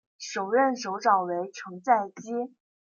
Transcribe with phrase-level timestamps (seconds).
[0.17, 2.55] 首任首长为成在基。